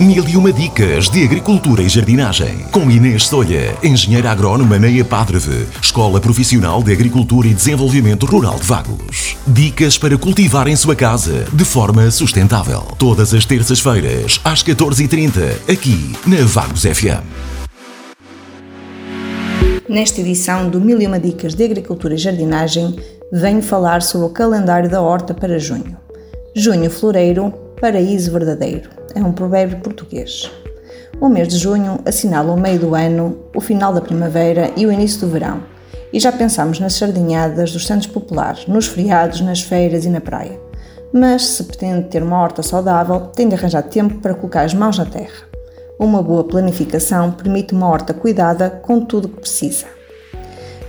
Mil 0.00 0.28
e 0.28 0.36
uma 0.36 0.52
dicas 0.52 1.08
de 1.08 1.22
agricultura 1.22 1.80
e 1.80 1.88
jardinagem. 1.88 2.66
Com 2.72 2.90
Inês 2.90 3.28
Solha, 3.28 3.76
engenheira 3.80 4.32
agrónoma 4.32 4.76
na 4.76 4.88
EPADREVE, 4.88 5.68
Escola 5.80 6.20
Profissional 6.20 6.82
de 6.82 6.92
Agricultura 6.92 7.46
e 7.46 7.54
Desenvolvimento 7.54 8.26
Rural 8.26 8.56
de 8.56 8.66
Vagos. 8.66 9.36
Dicas 9.46 9.96
para 9.96 10.18
cultivar 10.18 10.66
em 10.66 10.74
sua 10.74 10.96
casa 10.96 11.46
de 11.52 11.64
forma 11.64 12.10
sustentável. 12.10 12.80
Todas 12.98 13.32
as 13.32 13.44
terças-feiras, 13.44 14.40
às 14.44 14.64
14h30, 14.64 15.72
aqui 15.72 16.12
na 16.26 16.44
Vagos 16.44 16.82
FM. 16.82 17.22
Nesta 19.88 20.20
edição 20.20 20.68
do 20.68 20.80
Mil 20.80 21.00
e 21.00 21.06
uma 21.06 21.20
Dicas 21.20 21.54
de 21.54 21.62
Agricultura 21.62 22.14
e 22.14 22.18
Jardinagem, 22.18 22.98
venho 23.32 23.62
falar 23.62 24.02
sobre 24.02 24.26
o 24.26 24.30
calendário 24.30 24.90
da 24.90 25.00
horta 25.00 25.32
para 25.32 25.56
junho. 25.56 25.96
Junho 26.56 26.90
floreiro, 26.90 27.63
paraíso 27.80 28.32
verdadeiro 28.32 28.90
é 29.14 29.20
um 29.20 29.32
provérbio 29.32 29.80
português. 29.80 30.50
O 31.20 31.28
mês 31.28 31.48
de 31.48 31.58
junho 31.58 32.00
assinala 32.04 32.52
o 32.52 32.60
meio 32.60 32.78
do 32.78 32.94
ano, 32.94 33.38
o 33.54 33.60
final 33.60 33.92
da 33.92 34.00
primavera 34.00 34.70
e 34.76 34.86
o 34.86 34.92
início 34.92 35.20
do 35.20 35.28
verão. 35.28 35.62
E 36.12 36.20
já 36.20 36.32
pensamos 36.32 36.78
nas 36.78 36.94
sardinhadas 36.94 37.72
dos 37.72 37.86
santos 37.86 38.06
populares, 38.06 38.66
nos 38.66 38.86
feriados, 38.86 39.40
nas 39.40 39.60
feiras 39.60 40.04
e 40.04 40.10
na 40.10 40.20
praia. 40.20 40.58
Mas 41.12 41.46
se 41.46 41.64
pretende 41.64 42.08
ter 42.08 42.22
uma 42.22 42.40
horta 42.40 42.62
saudável, 42.62 43.20
tem 43.34 43.48
de 43.48 43.54
arranjar 43.54 43.82
tempo 43.82 44.20
para 44.20 44.34
colocar 44.34 44.62
as 44.62 44.74
mãos 44.74 44.98
na 44.98 45.06
terra. 45.06 45.44
Uma 45.98 46.22
boa 46.22 46.44
planificação 46.44 47.30
permite 47.30 47.72
uma 47.72 47.88
horta 47.88 48.12
cuidada 48.12 48.68
com 48.68 49.00
tudo 49.00 49.26
o 49.26 49.28
que 49.28 49.40
precisa. 49.40 49.86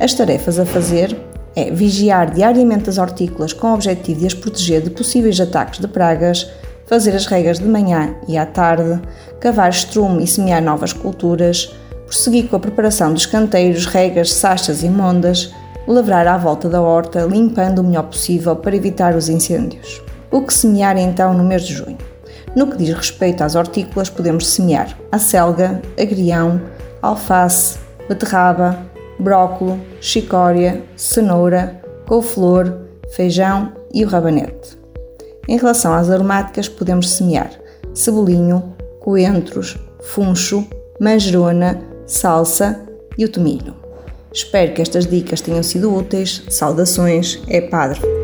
As 0.00 0.14
tarefas 0.14 0.58
a 0.58 0.64
fazer 0.64 1.16
é 1.54 1.70
vigiar 1.70 2.32
diariamente 2.32 2.90
as 2.90 2.98
hortícolas 2.98 3.52
com 3.52 3.68
o 3.68 3.74
objetivo 3.74 4.20
de 4.20 4.26
as 4.26 4.34
proteger 4.34 4.80
de 4.82 4.90
possíveis 4.90 5.38
ataques 5.40 5.78
de 5.78 5.86
pragas, 5.86 6.50
fazer 6.86 7.14
as 7.14 7.26
regas 7.26 7.58
de 7.58 7.66
manhã 7.66 8.14
e 8.28 8.36
à 8.36 8.46
tarde, 8.46 9.00
cavar 9.40 9.70
estrume 9.70 10.24
e 10.24 10.26
semear 10.26 10.62
novas 10.62 10.92
culturas, 10.92 11.74
prosseguir 12.06 12.48
com 12.48 12.56
a 12.56 12.60
preparação 12.60 13.12
dos 13.12 13.26
canteiros, 13.26 13.86
regas, 13.86 14.32
sachas 14.32 14.82
e 14.82 14.88
mondas, 14.88 15.52
lavrar 15.86 16.26
à 16.26 16.36
volta 16.36 16.68
da 16.68 16.80
horta, 16.80 17.22
limpando 17.22 17.80
o 17.80 17.84
melhor 17.84 18.04
possível 18.04 18.56
para 18.56 18.76
evitar 18.76 19.14
os 19.14 19.28
incêndios. 19.28 20.02
O 20.30 20.42
que 20.42 20.52
semear 20.52 20.96
então 20.96 21.34
no 21.34 21.44
mês 21.44 21.62
de 21.62 21.74
junho? 21.74 21.98
No 22.54 22.68
que 22.68 22.76
diz 22.76 22.94
respeito 22.94 23.42
às 23.42 23.54
hortícolas, 23.54 24.08
podemos 24.08 24.46
semear 24.46 24.96
a 25.10 25.18
selga, 25.18 25.82
agrião, 26.00 26.60
alface, 27.02 27.78
beterraba, 28.08 28.78
brócolo, 29.18 29.80
chicória, 30.00 30.82
cenoura, 30.96 31.80
couve-flor, 32.06 32.80
feijão 33.10 33.72
e 33.92 34.04
o 34.04 34.08
rabanete. 34.08 34.83
Em 35.48 35.56
relação 35.56 35.92
às 35.92 36.10
aromáticas, 36.10 36.68
podemos 36.68 37.10
semear 37.10 37.50
cebolinho, 37.92 38.74
coentros, 39.00 39.76
funcho, 40.00 40.66
manjerona, 41.00 41.80
salsa 42.06 42.84
e 43.16 43.24
o 43.24 43.28
tomilho. 43.28 43.74
Espero 44.32 44.74
que 44.74 44.82
estas 44.82 45.06
dicas 45.06 45.40
tenham 45.40 45.62
sido 45.62 45.94
úteis. 45.94 46.42
Saudações, 46.48 47.40
é 47.46 47.60
Padre. 47.60 48.23